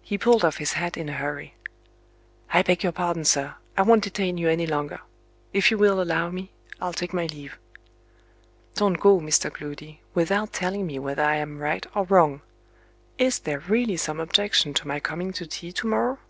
[0.00, 1.54] He pulled off his hat in a hurry.
[2.52, 5.00] "I beg your pardon, sir; I won't detain you any longer.
[5.52, 7.58] If you will allow me, I'll take my leave."
[8.76, 9.52] "Don't go, Mr.
[9.52, 12.42] Gloody, without telling me whether I am right or wrong.
[13.18, 16.20] Is there really some objection to my coming to tea tomorrow?"